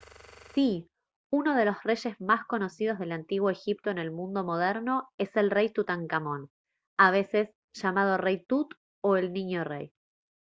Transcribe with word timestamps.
¡sí! 0.55 0.89
uno 1.31 1.53
de 1.55 1.63
los 1.63 1.83
reyes 1.83 2.19
más 2.19 2.43
conocidos 2.47 2.97
del 2.97 3.11
antiguo 3.11 3.51
egipto 3.51 3.91
en 3.91 3.99
el 3.99 4.09
mundo 4.09 4.43
moderno 4.43 5.07
es 5.19 5.29
el 5.35 5.51
rey 5.51 5.69
tutankamón 5.71 6.49
a 6.97 7.11
veces 7.11 7.51
llamado 7.75 8.17
«rey 8.17 8.43
tut» 8.43 8.73
o 9.03 9.15
«el 9.15 9.31
niño 9.31 9.63
rey» 9.63 9.93